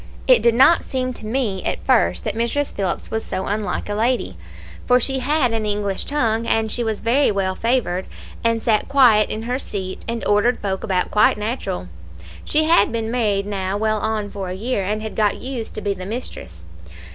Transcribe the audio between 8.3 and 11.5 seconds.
and sat quiet in her seat, and ordered folk about quite